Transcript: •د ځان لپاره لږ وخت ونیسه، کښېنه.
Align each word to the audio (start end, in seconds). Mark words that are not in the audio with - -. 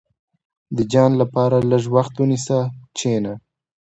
•د 0.75 0.79
ځان 0.91 1.11
لپاره 1.21 1.57
لږ 1.71 1.83
وخت 1.95 2.13
ونیسه، 2.17 2.59
کښېنه. 2.95 3.33